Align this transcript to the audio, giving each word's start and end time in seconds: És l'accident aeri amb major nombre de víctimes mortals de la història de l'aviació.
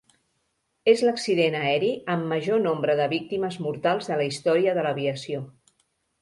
És 0.93 1.01
l'accident 1.07 1.57
aeri 1.59 1.89
amb 2.13 2.25
major 2.31 2.63
nombre 2.63 2.95
de 3.01 3.07
víctimes 3.13 3.59
mortals 3.67 4.11
de 4.13 4.19
la 4.23 4.27
història 4.31 4.75
de 4.79 4.89
l'aviació. 4.89 5.45